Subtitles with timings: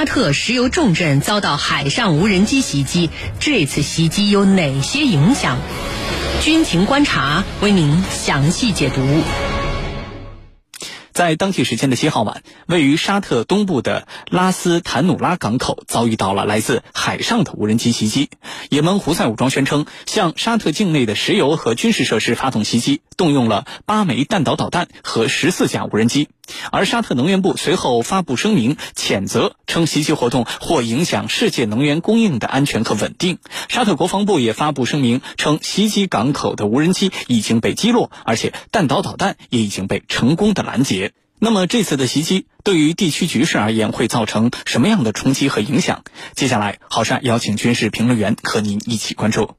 [0.00, 5.58] 沙特石油重镇遭到海上无人机袭击，这次袭击有哪些影响？
[6.40, 9.02] 军情观察为您详细解读。
[11.12, 18.30] 在当地时间的七号晚，位于沙特东部的拉斯坦努拉港口遭遇到了来自海上的无人机袭击。
[18.70, 26.30] 也门胡塞武装宣称向沙特境内的石油和军事设施发动袭击，动用了八枚弹道导弹和十四架无人机。
[26.72, 33.38] 而沙特能源部随后发布声明，谴责称袭击活动或影响世界能源供应的安全和稳定。
[33.68, 41.12] 沙特国防部也发布声明称，袭击港口的无人机已经被击落，而且弹道导弹也已经被成功的拦截。
[41.42, 46.04] 那么这次的袭击对于地区局势而言会造成什么样的冲击和影响？
[46.34, 49.52] 接下来，郝帅邀请军事评论员和您一起关注。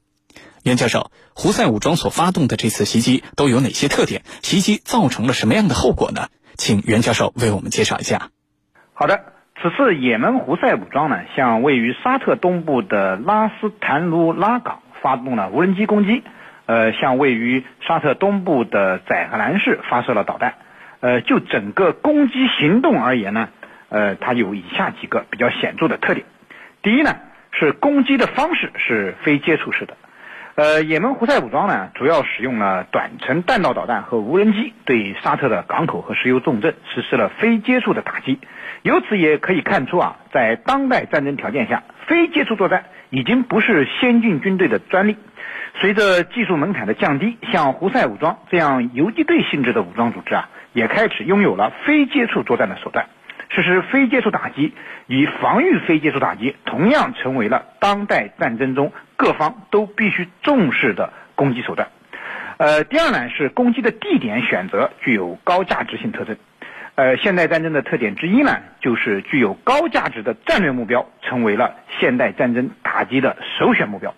[0.61, 4.23] 袁教授，胡塞武装所发动的这次袭击都有哪些特点？
[4.43, 6.27] 袭击造成了什么样的后果呢？
[6.61, 8.29] 请袁教授为我们介绍一下。
[8.93, 16.21] 好的，此次也门胡塞武装呢，向位于沙特东部的拉斯坦卢拉港发动了无人机攻击，
[16.67, 20.53] 呃，向位于沙特东部的载荷兰市发射了导弹。
[20.99, 23.49] 呃，就整个攻击行动而言呢，
[23.89, 26.27] 呃，它有以下几个比较显著的特点。
[26.83, 27.15] 第一呢，
[27.51, 29.97] 是攻击的方式是非接触式的。
[30.61, 38.37] 呃，也门胡塞武装呢，主要使用了短程弹道导弹和无人机，对沙特的港口和石油重镇实施了非接触的打击。
[38.83, 45.17] 由此也可以看出啊，在当代战争条件下，非接触作战已经不是先进军队的专利。
[45.79, 50.47] 随着技术门槛的降低，像胡塞武装这样游击队性质的武装组织啊。
[50.73, 53.07] 也开始拥有了非接触作战的手段，
[53.53, 54.73] 实施非接触打击
[55.07, 61.89] 与防御非接触打击同样成为了当代战争中各方都必须重视的攻击手段。
[62.57, 66.37] 呃，第二呢是攻击的地点选择具有高价值性特征。
[66.95, 74.13] 呃，现代战争的特点之一呢，就是具有高价值的战略目标成为了现代战争打击的首选目标。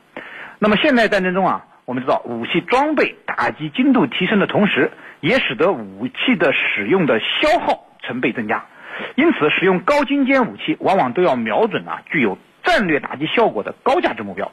[0.59, 1.66] 那么现代战争中啊。
[1.86, 8.63] 我们知道，武器装备打击精度提升的同时，也使得武器的使用的消耗成倍增加。
[9.16, 14.52] 因此，使用高精尖武器往往都要瞄准啊具有战略打击效果的高价值目标。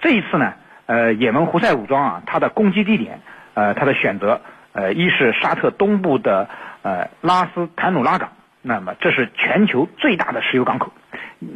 [0.00, 0.54] 这一次呢，
[0.86, 3.20] 呃，也门胡塞武装啊，它的攻击地点，
[3.54, 4.40] 呃，它的选择，
[4.72, 6.48] 呃，一是沙特东部的
[6.82, 8.30] 呃拉斯坦努拉港，
[8.62, 10.92] 那么这是全球最大的石油港口。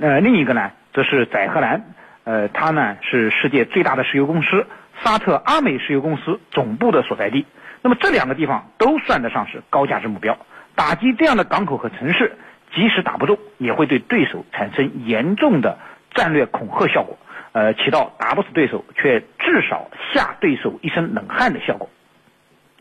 [0.00, 1.84] 呃，另一个呢，则是载荷兰，
[2.24, 4.66] 呃，它呢是世界最大的石油公司。
[5.04, 7.44] 沙特阿美石油公司总部的所在地，
[7.82, 10.38] 那么这两个地方都算得上是高价值目标。
[10.76, 12.36] 打击这样的港口和城市，
[12.72, 15.78] 即使打不中，也会对对手产生严重的
[16.14, 17.18] 战略恐吓效果，
[17.52, 21.88] 呃，起到打不死对手却至少吓对手一身冷汗的效果。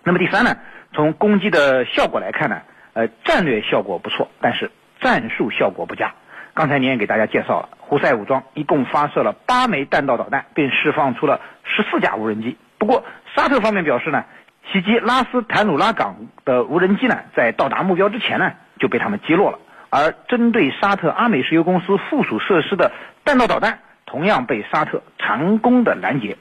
[0.03, 0.57] 那么第三呢，
[0.93, 2.61] 从攻击的效果来看呢，
[2.93, 4.69] 呃，战略效果不错，但是
[4.99, 6.13] 战术效果不佳。
[6.53, 12.57] 刚才您也给大家介绍了，胡塞武装一共发射了八枚弹道导弹，并释放出了十四架无人机。
[12.77, 13.03] 不过，
[13.35, 14.25] 沙特方面表示呢，
[14.71, 19.59] 袭击拉斯坦努拉港的无人机呢，在到达目标之前呢，就被他们击落了。
[19.89, 22.91] 而针对沙特阿美石油公司附属设施的
[23.23, 26.35] 弹道导弹，同样被沙特成功的拦截。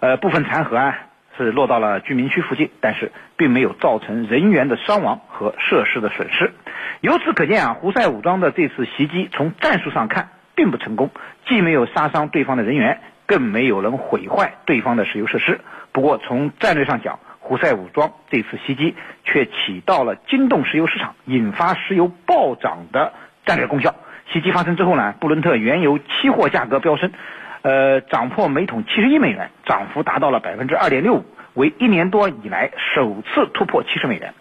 [0.00, 0.98] 呃，部分残骸啊
[1.36, 6.52] 是落到了居民区附近，但是并没有造成人员的伤亡和设施的损失。
[7.00, 11.10] 由此可见啊，胡塞武装的这次袭击从战术上看并不成功，
[11.46, 15.60] 既没有杀伤对方的人员，更没有能毁坏对方的石油设施。
[15.92, 23.12] 不过从战略上讲，胡塞武装这次袭击却起到了惊动石油市场、引发石油暴涨的
[23.44, 23.94] 战略功效。
[24.32, 27.12] 袭击发生之后呢，布伦特原油期货价格飙升，
[27.60, 34.32] 呃，涨破每桶七十一美元，涨幅达到了百分之二点六五，为一年多以来首次突破七十美元。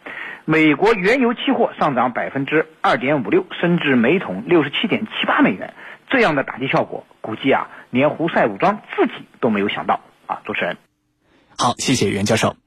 [0.46, 5.74] 美国原油期货上涨百分之二点五六，升至每桶六十七点七八美元。
[6.10, 10.42] 这样的打击效果，估计啊，连胡塞武装自己都没有想到啊。
[10.46, 10.78] 主持人，
[11.58, 12.63] 好，谢谢袁教授。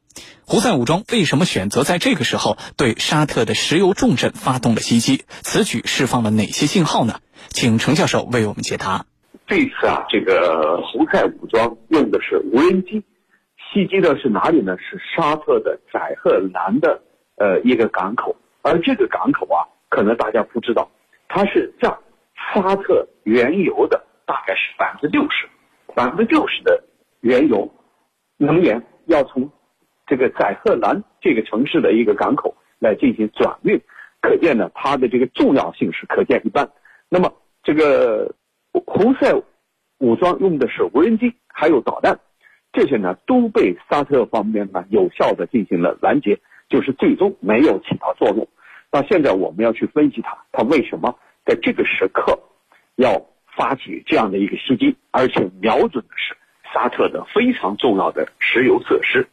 [0.48, 5.24] 胡塞武装为什么选择在这个时候对沙特的石油重镇发动了袭击？
[5.28, 7.18] 此举释放了哪些信号呢？
[7.48, 9.06] 请程教授为我们解答。
[9.48, 13.02] 这次啊，这个胡塞武装用的是无人机，
[13.74, 14.76] 袭击的是哪里呢？
[14.78, 17.02] 是沙特的载荷兰的。
[17.38, 20.92] 呃，一个港口，而这个港口啊，可能大家不知道，
[21.28, 21.98] 它是占
[22.54, 25.48] 沙特原油的大概是百分之六十，
[25.94, 26.84] 百分之六十的
[27.20, 27.74] 原油
[28.38, 29.50] 能源要从
[30.16, 33.78] 这个载荷兰这个城市的一个港口来进行转运，
[34.22, 36.70] 可见呢，它的这个重要性是可见一斑。
[37.10, 37.30] 那么，
[37.62, 38.34] 这个
[38.72, 39.34] 胡塞
[39.98, 42.18] 武装用的是无人机，还有导弹，
[42.72, 46.40] 这些呢都被沙特方面呢有效的进行了拦截。
[46.68, 48.48] 就是最终没有起到作用。
[48.90, 51.14] 那现在我们要去分析它，它为什么
[51.44, 52.40] 在这个时刻
[52.96, 53.22] 要
[53.56, 56.34] 发起这样的一个袭击，而且瞄准的是
[56.72, 59.28] 沙特的非常重要的石油设施。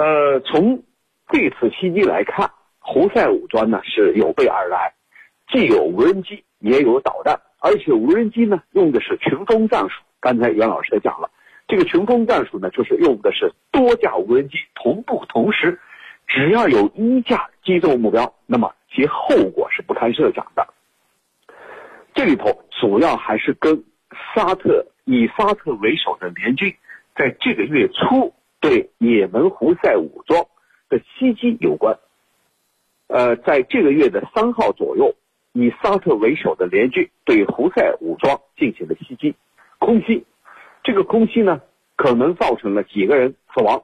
[0.00, 0.82] 呃，从
[1.30, 4.94] 这次袭击来看，胡塞武装呢是有备而来，
[5.52, 10.02] 既有无人机，也有导弹，而且无人机呢用的是群攻战术。
[10.18, 11.30] 刚才袁老师也讲了，
[11.68, 15.78] 这个群攻战术呢，就是用的是多架无人机同步同时，
[16.26, 20.66] 只要有一架击中目标，那么其后果是不堪设想的。
[22.14, 23.84] 这里头主要还是跟
[24.34, 26.74] 沙特以沙特为首的联军
[27.14, 28.32] 在这个月初
[29.10, 30.46] 也门胡塞武装
[30.88, 31.98] 的袭击有关。
[33.08, 35.14] 呃，在这个月的三号左右，
[35.52, 39.34] 以沙特为首的联军对胡塞武装进行了袭击，
[39.78, 40.24] 空袭。
[40.82, 41.60] 这个空袭呢，
[41.96, 43.82] 可能造成了几个人死亡。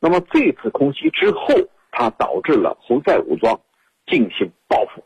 [0.00, 1.54] 那么这次空袭之后，
[1.90, 3.58] 它导致了胡塞武装
[4.06, 5.02] 进行报复。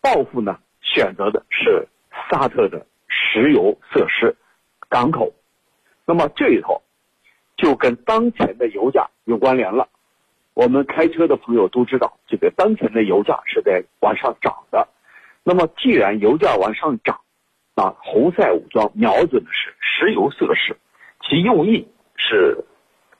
[0.00, 1.86] 报复呢，选择的是
[2.30, 4.34] 沙特的石油设施、
[4.88, 5.32] 港口。
[6.06, 6.82] 那么这里头
[7.58, 9.86] 就跟当前的油价有关联了。
[10.54, 14.88] 我们开车的朋友都知道，这个当前的油价是在往上涨的。
[15.44, 17.20] 那么，既然油价往上涨，
[17.74, 20.76] 啊，胡塞武装瞄准的是石油设施，
[21.22, 22.64] 其用意是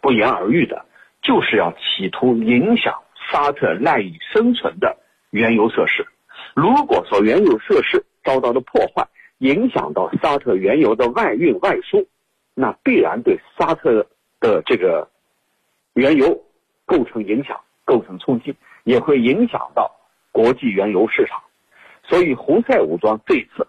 [0.01, 0.85] 不言而喻的，
[1.23, 2.95] 就是要企图影响
[3.31, 4.97] 沙特赖以生存的
[5.31, 6.07] 原油设施。
[6.55, 9.07] 如果说原油设施遭到了破坏，
[9.39, 12.07] 影响到沙特原油的外运外输，
[12.55, 14.07] 那必然对沙特
[14.41, 15.09] 的这个
[15.95, 16.45] 原油。
[16.91, 19.95] 构成影响，构成冲击，也会影响到
[20.33, 21.39] 国际原油市场。
[22.03, 23.69] 所以，胡塞武装这次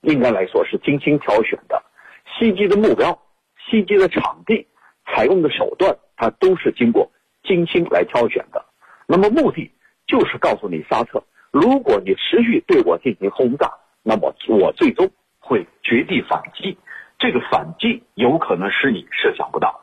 [0.00, 1.80] 应该来说是精心挑选的，
[2.26, 3.16] 袭击的目标、
[3.56, 4.66] 袭击的场地、
[5.06, 7.08] 采用的手段，它都是经过
[7.44, 8.66] 精心来挑选的。
[9.06, 9.70] 那么，目的
[10.08, 13.70] 就是告诉你，沙特，如果你持续对我进行轰炸，
[14.02, 15.08] 那么我最终
[15.38, 16.76] 会绝地反击。
[17.16, 19.80] 这个反击有可能是你设想不到。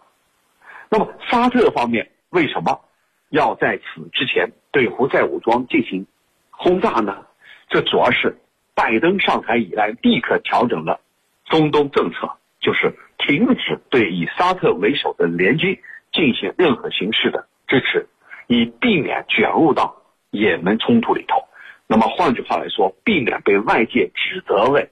[0.90, 2.12] 那么，沙特方面。
[2.30, 2.82] 为什么
[3.30, 6.06] 要在此之前对胡塞武装进行
[6.52, 7.26] 轰炸呢？
[7.70, 8.38] 这主要是
[8.76, 11.00] 拜登上台以来立刻调整了
[11.46, 12.30] 中东政策，
[12.60, 15.80] 就是停止对以沙特为首的联军
[16.12, 18.08] 进行任何形式的支持，
[18.48, 19.96] 以避免卷入到
[20.30, 21.46] 也门冲突里头。
[21.88, 24.90] 那么换句话来说，避免被外界指责为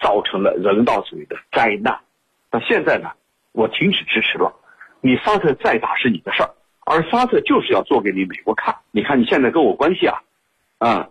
[0.00, 1.98] 造成了人道主义的灾难。
[2.52, 3.10] 那现在呢？
[3.50, 4.54] 我停止支持了，
[5.00, 6.50] 你沙特再打是你的事儿。
[6.84, 10.18] 而沙特就是要做给你美国看，你看你现在跟我关系啊，
[10.78, 11.08] 啊，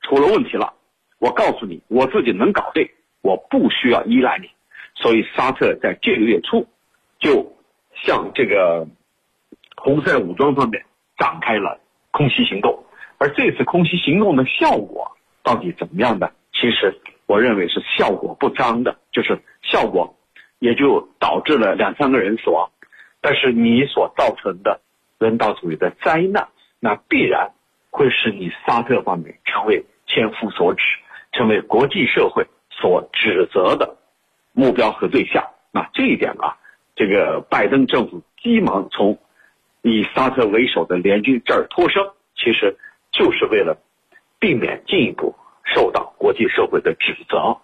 [0.00, 0.72] 出了问题了。
[1.18, 2.88] 我告诉你，我自己能搞定，
[3.20, 4.48] 我不需要依赖你。
[4.94, 6.66] 所以沙特在这个月初，
[7.18, 7.44] 就
[7.92, 8.86] 向这个
[9.76, 10.82] 红色武装方面
[11.18, 11.78] 展开了
[12.10, 12.84] 空袭行动。
[13.18, 15.10] 而这次空袭行动的效果
[15.42, 16.30] 到底怎么样呢？
[16.52, 20.16] 其实我认为是效果不彰的，就是效果
[20.58, 22.70] 也就导致了两三个人死亡，
[23.20, 24.80] 但是你所造成的。
[25.20, 26.46] 人道主义的灾难，
[26.78, 27.50] 那必然
[27.90, 30.84] 会使你沙特方面成为千夫所指，
[31.32, 33.96] 成为国际社会所指责的
[34.52, 35.44] 目标和对象。
[35.72, 36.56] 那这一点啊，
[36.94, 39.18] 这个拜登政府急忙从
[39.82, 42.00] 以沙特为首的联军这儿脱身，
[42.36, 42.76] 其实
[43.10, 43.76] 就是为了
[44.38, 45.34] 避免进一步
[45.64, 47.58] 受到国际社会的指责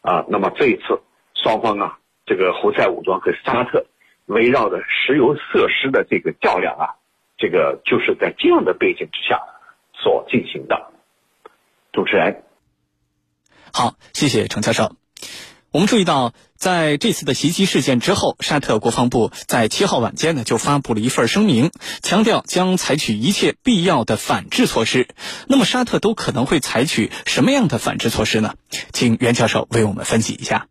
[0.00, 0.24] 啊。
[0.28, 1.00] 那么这一次，
[1.34, 3.86] 双方啊，这个胡塞武装和沙特。
[4.26, 6.86] 围绕着石油设施的这个较量啊，
[7.38, 9.40] 这个就是在这样的背景之下
[9.94, 10.92] 所进行的。
[11.92, 12.42] 主持人，
[13.72, 14.96] 好，谢谢程教授。
[15.72, 21.70] 我们注意到，在这次的袭击事件之后，沙特国防部在七号晚间呢就发布了一份声明，
[22.02, 25.08] 强调将采取一切必要的反制措施。
[25.48, 28.54] 那么，沙特都可能会采取什么样的反制措施呢？
[28.92, 30.68] 请袁教授为我们分析一下。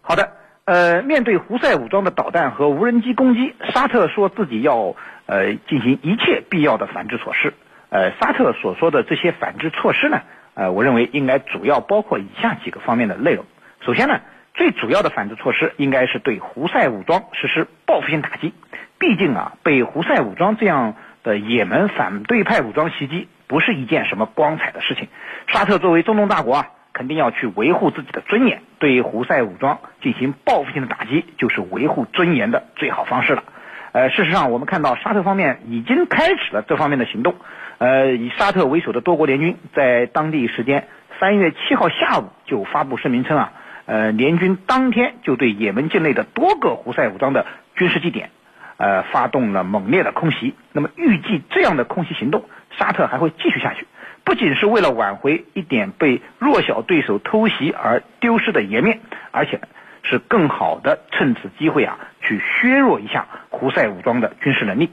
[0.00, 0.39] 好的。
[0.70, 4.94] 呃，面对胡塞武装的导弹和无人机攻击，沙特说自己要
[5.26, 7.54] 呃进行一切必要的反制措施。
[7.88, 10.20] 呃，沙特所说的这些反制措施呢，
[10.54, 13.46] 呃，我认为应该主要包括以下几个方面的内容。
[13.84, 14.20] 首先呢，
[14.54, 18.54] 最主要的反制措施应该是对胡塞武装实施报复性打击。
[19.00, 25.08] 毕竟啊，被胡塞武装这样的也门反对派武装袭击，不是一件什么光彩的事情。
[25.48, 26.66] 沙特作为中东大国啊。
[26.92, 33.44] 肯定要去维护自己的尊严，对胡塞武装进行报复性的打击，就是维护尊严的最好方式了。
[33.92, 37.34] 呃，事实上，我们看到沙特方面已经开始了这方面的行动。
[37.78, 40.86] 呃，以沙特为首的多国联军在当地时间
[41.18, 43.52] 三月七号下午就发布声明称啊，
[43.86, 48.30] 呃，联军当天就对也门境内的多个胡塞武装的军事据点，
[48.76, 50.54] 呃，发动了猛烈的空袭。
[50.72, 52.44] 那么，预计这样的空袭行动，
[52.78, 53.86] 沙特还会继续下去。
[54.30, 59.00] 不仅是为了挽回一点被弱小对手偷袭而丢失的颜面，
[59.32, 59.60] 而且
[60.04, 64.92] 是更好的趁此机会啊，去削弱一下胡塞武装的军事能力。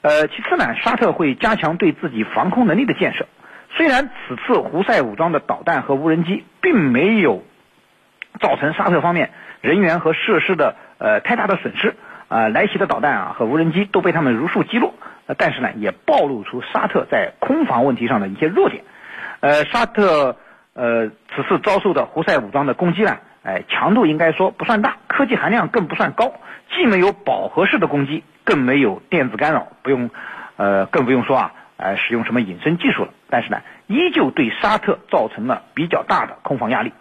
[0.00, 3.26] 呃，其次呢，沙特会加强对自己防空能力的建设。
[3.76, 7.44] 虽然此次胡塞武装的导弹和无人机并没有
[8.40, 11.94] 造成沙特方面人员和设施的呃太大的损失，
[12.28, 14.94] 啊，来袭的导弹啊和无人机都被他们如数击落。
[15.36, 18.82] 但是呢，也暴露出沙特在空防问题上的一些弱点。
[19.40, 20.36] 呃，沙特
[20.74, 26.32] 呃此次遭受的胡塞武装的攻击呢，哎，强度应该说不算大，科技含量更不算高，
[26.70, 30.10] 既没有饱和式的攻击，更没有电子干扰，不用
[30.56, 33.12] 呃更不用说啊，呃使用什么隐身技术了。
[33.28, 36.92] 但是呢，依旧对沙特造成了比较大的空防压力。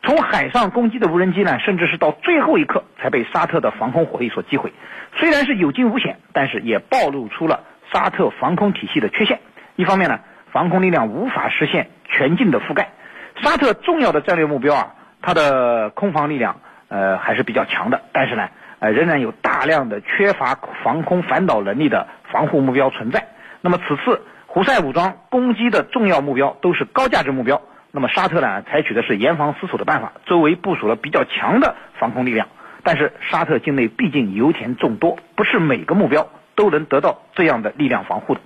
[0.00, 4.72] 从海上攻击的无人机呢，甚至是到最后一刻才被沙特的防空火力所击毁。
[5.16, 7.64] 虽然是有惊无险，但是也暴露出了。
[7.92, 9.40] 沙特防空体系的缺陷，
[9.76, 10.20] 一方面呢，
[10.52, 12.90] 防空力量无法实现全境的覆盖。
[13.36, 18.48] 沙特重要的战略目标啊，它的空防力量呃还是比较强的，但是呢，
[18.80, 23.28] 呃仍然有大量的缺乏防空反导能力的防护目标存在。
[23.60, 32.48] 那么此次胡塞武装攻击的重要目标都是高价值目标，那么沙特呢采取的是严防死守的办法，周围部署了比较强的防空力量。
[32.84, 36.28] 但是沙特境内毕竟油田众多，不是每个目标。
[36.58, 38.40] 都能得到这样的力量防护的，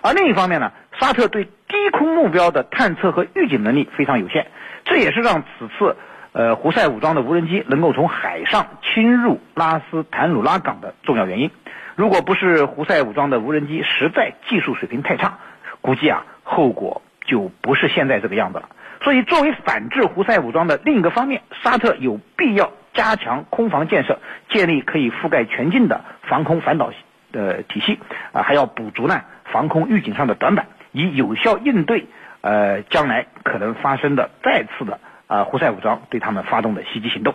[0.00, 4.46] 而另一方面呢，沙特对低空目标的探测和预警能力非常有限，
[4.86, 5.94] 这也是让此次
[6.32, 11.50] 呃胡塞武装的无人机能够从海上侵入拉斯坦努拉港的重要原因。
[11.94, 15.36] 如果不是胡塞武装的无人机实在技术水平太差，
[15.82, 18.70] 估计啊后果就不是现在这个样子了。
[19.02, 26.90] 所以，作为反制胡塞武装的另一个方面，沙特有必要加强空防建设，建立可以覆盖全境的防空反导
[27.32, 27.98] 的体系
[28.32, 32.06] 啊，还要补足呢防空预警上的短板，以有效应对
[32.40, 37.34] 呃将来可能发生的再次的啊胡塞武装对他们发动的袭击行动。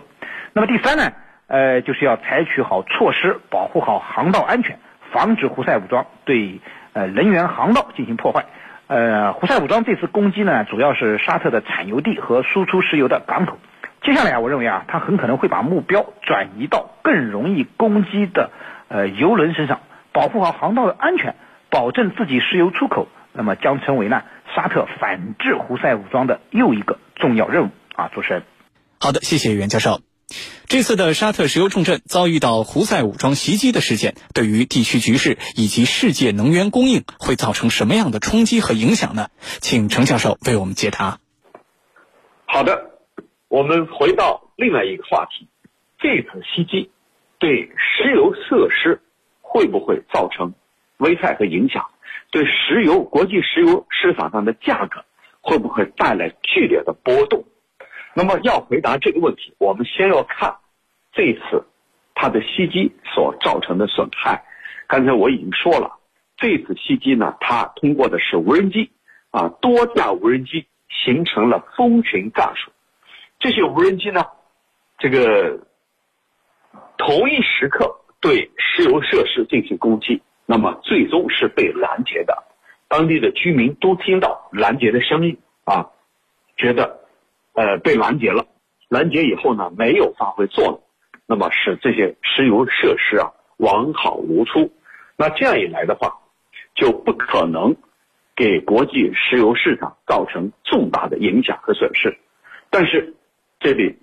[0.52, 1.12] 那么第三呢，
[1.46, 4.78] 呃就是要采取好措施，保护好航道安全，
[5.12, 6.60] 防止胡塞武装对
[6.92, 8.44] 呃人员航道进行破坏。
[8.86, 13.58] 呃，胡塞武装这次攻击呢，主要是沙特的产油地和输出石油的港口。
[14.02, 18.50] 接下来啊，我认为啊，他很可能会把目标转移到更容易攻击的。
[18.88, 19.80] 呃，油轮身上
[20.12, 21.34] 保护好航道的安全，
[21.70, 24.22] 保证自己石油出口，那么将成为呢
[24.54, 28.10] 沙特反制胡塞武装的又一个重要任务啊！
[28.14, 28.44] 主持人，
[29.00, 30.00] 好的，谢谢袁教授。
[30.66, 39.28] 这次的沙特石油重镇遭遇到胡塞武装袭击的事件，对于地区局势以及世界能源供应会造成什么样的冲击和影响呢？
[39.60, 41.18] 请程教授为我们解答。
[42.46, 42.90] 好的，
[43.48, 45.48] 我们回到另外一个话题，
[45.98, 46.90] 这次袭击。
[47.44, 49.02] 对石油设施
[49.42, 50.54] 会不会造成
[50.96, 51.84] 危害和影响？
[52.30, 55.04] 对石油国际石油市场上的价格
[55.42, 57.44] 会不会带来剧烈的波动？
[58.14, 60.56] 那么要回答这个问题，我们先要看
[61.12, 61.66] 这次
[62.14, 64.42] 它的袭击所造成的损害。
[64.86, 65.98] 刚才我已经说了，
[66.38, 68.90] 这次袭击呢，它通过的是无人机
[69.32, 72.72] 啊，多架无人机形成了蜂群战术。
[73.38, 74.24] 这些无人机呢，
[74.96, 75.60] 这个。
[77.06, 82.44] 同一时刻对石油设施进行攻击，那么最终是被拦截的。
[82.88, 85.90] 当地的居民都听到拦截的声音啊，
[86.56, 87.00] 觉得
[87.52, 88.46] 呃被拦截了。
[88.88, 90.82] 拦截以后呢，没有发挥作用，
[91.26, 94.72] 那么使这些石油设施啊完好如初。
[95.18, 96.20] 那这样一来的话，
[96.74, 97.76] 就不可能
[98.34, 102.16] 给国际石油市场造成重大的影响和损失。
[102.70, 103.14] 但是
[103.60, 103.98] 这里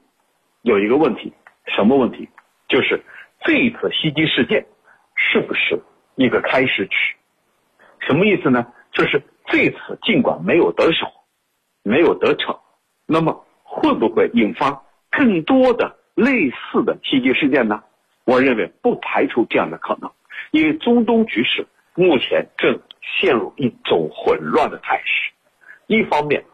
[0.62, 1.34] 有一个问题，
[1.66, 2.30] 什么问题？
[2.72, 3.04] 就是
[3.42, 4.66] 这一次袭击事件
[5.14, 5.78] 是不是
[6.16, 7.18] 一个开始曲？
[8.00, 8.66] 什么意思呢？
[8.94, 11.06] 就是这次尽管没有得手，
[11.84, 12.58] 没有得逞，
[13.06, 17.84] 那么会不会引发更多的类似的袭击事件呢？
[18.24, 20.10] 我认为不排除这样的可能，
[20.52, 25.34] 因为中东局势目前正陷入一种混乱的态势。
[25.88, 26.46] 一方面，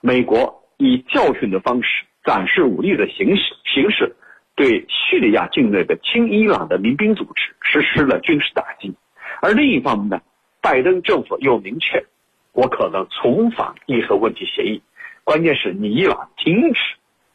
[0.00, 4.16] 美国以教训的方式展示武力的形式形式。
[4.56, 8.94] 对叙利亚境内的亲伊朗的民兵组织实施了军事打击，
[9.42, 10.20] 而另一方面呢，
[10.62, 12.04] 拜登政府又明确，
[12.52, 14.80] 我可能重返伊核问题协议，
[15.24, 16.78] 关键是你伊朗停止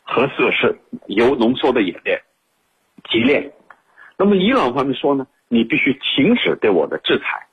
[0.04, 2.22] 核设施铀浓缩的演练、
[3.04, 3.52] 提炼。
[4.18, 7.48] 那么伊朗方面说呢，你必须停止对我的制裁，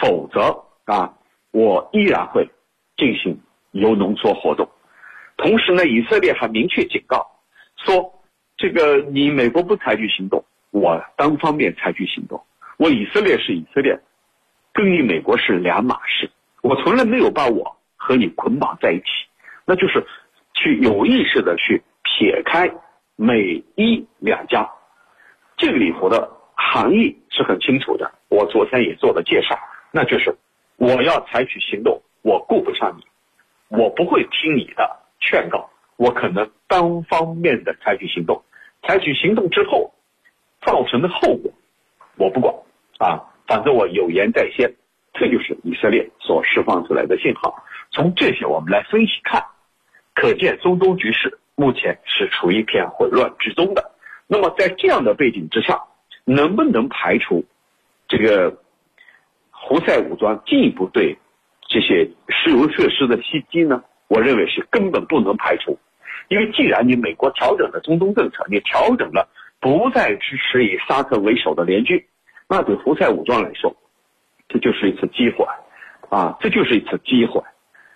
[0.00, 1.14] 否则啊，
[1.52, 2.50] 我依然会
[2.96, 4.68] 进行铀浓缩活动。
[5.36, 7.24] 同时呢，以色列还明确警告
[7.76, 8.18] 说。
[8.56, 12.44] 这个你美国不采取行动，我单方面采取行动。
[12.76, 14.00] 我以色列是以色列，
[14.72, 16.30] 跟你美国是两码事。
[16.62, 19.04] 我从来没有把我和你捆绑在一起，
[19.64, 20.06] 那就是
[20.54, 22.70] 去有意识的去撇开
[23.16, 24.68] 美伊两家。
[25.56, 29.58] 这个里头的含义是很清楚的，我昨天也做了介绍，
[29.90, 30.36] 那就是
[30.76, 34.88] 我要采取行动，我顾不上你，我不会听你的
[35.20, 38.42] 劝告，我可能单方面的采取行动，
[38.82, 39.92] 采取行动之后
[40.64, 41.52] 造成的后果
[42.16, 42.54] 我不管
[42.96, 44.72] 啊，反正我有言在先，
[45.12, 47.62] 这就是以色列所释放出来的信号。
[47.90, 49.44] 从这些我们来分析看，
[50.14, 53.92] 可见中东局势目前是处于一片混乱之中的。
[54.26, 55.78] 那么在这样的背景之下，
[56.24, 57.44] 能不能排除
[58.08, 58.56] 这个
[59.50, 61.18] 胡塞武装进一步对
[61.68, 63.84] 这些石油设施的袭击呢？
[64.08, 65.78] 我认为是根本不能排除，
[66.28, 69.28] 因为既然你美国调整了中东政策，你调整了
[69.60, 72.02] 不再支持以沙特为首的联军，
[72.48, 73.74] 那对胡塞武装来说，
[74.48, 75.46] 这就是一次机会
[76.08, 77.42] 啊，这就是一次机会，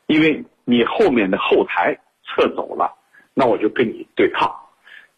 [0.06, 2.92] 因为你后面的后台撤走了，
[3.35, 4.54] 那我就跟你对抗。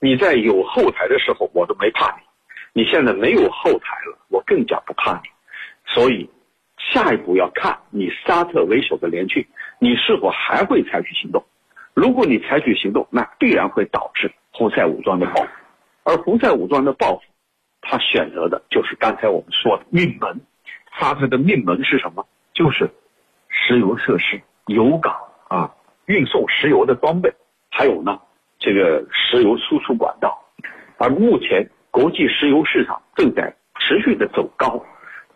[0.00, 2.22] 你在有后台的时候，我都没怕你；
[2.72, 5.28] 你现在没有后台了，我更加不怕你。
[5.84, 6.30] 所以，
[6.76, 9.44] 下一步要看你沙特为首的联军，
[9.80, 11.44] 你是否还会采取行动。
[11.98, 15.48] 如果你采取行动，那必然会导致胡塞武装的报复。
[16.04, 17.22] 而胡塞武装的报复，
[17.80, 20.40] 他选择的就是刚才我们说的命门。
[20.96, 22.24] 沙特的命门是什么？
[22.54, 22.88] 就是
[23.48, 25.12] 石油设施、油港
[25.48, 25.74] 啊，
[26.06, 27.34] 运送石油的装备，
[27.68, 28.20] 还有呢。
[28.60, 30.40] 这个石油输出管道，
[30.98, 34.84] 而目前国际石油市场正在持续的走高，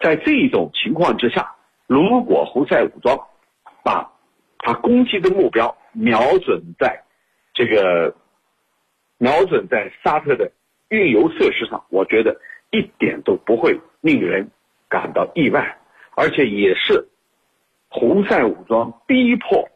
[0.01, 1.57] 在这种情况之下，
[1.89, 3.19] 如果胡塞武装
[3.83, 4.13] 把
[4.59, 7.03] 他攻击的目标瞄准在
[7.55, 8.15] 这个
[9.19, 10.51] 瞄准在沙特的
[10.89, 14.51] 运油设施上，我觉得一点都不会令人
[14.89, 15.79] 感到意外，
[16.17, 17.09] 而且也是
[17.89, 19.69] 胡塞武装逼迫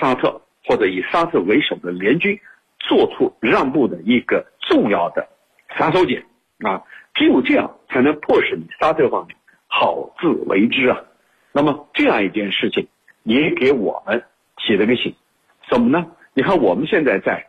[0.00, 2.38] 沙特或者以沙特为首的联军。
[2.82, 5.28] 做出让步的一个重要的
[5.76, 6.24] 杀手锏
[6.60, 6.82] 啊！
[7.12, 10.98] 只有这样才能迫使你沙特方面好自为之啊！
[11.52, 12.88] 那么这样一件事情
[13.22, 14.24] 也给我们
[14.56, 15.14] 提了个醒，
[15.70, 16.04] 怎么呢？
[16.34, 17.46] 你看我们现在在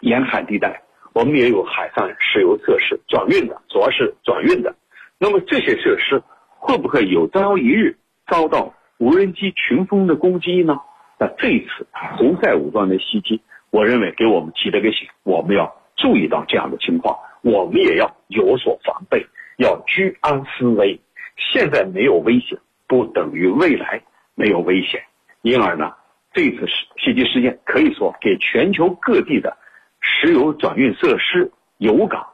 [0.00, 4.74] 沿海地带，我们也有海上石油设施转运的，主要是转运的。
[5.18, 6.22] 那么这些设施
[6.58, 7.96] 会不会有朝一日
[8.28, 10.78] 遭到无人机群风的攻击呢？
[11.18, 13.42] 那这一次红塞武装的袭击。
[13.70, 19.26] 我认为给我们提了个醒，我们要注意到这样的情况，我们也要有所防备，
[19.56, 21.00] 要居安思危。
[21.36, 24.02] 现在没有危险，不等于未来
[24.34, 25.02] 没有危险。
[25.40, 25.94] 因而呢，
[26.32, 26.66] 这次
[26.96, 29.56] 袭击事件可以说给全球各地的
[30.00, 32.26] 石油转运设施、油港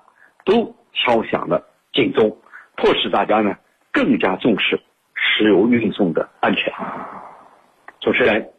[0.45, 2.39] 都敲响了警钟，
[2.77, 3.57] 迫使大家呢
[3.93, 4.81] 更加重视
[5.15, 6.73] 石油运送的安全。
[8.01, 8.51] 主持人，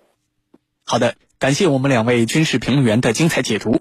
[0.86, 1.15] 好的。
[1.39, 3.71] 感谢我们两位军事评论员的精彩解读。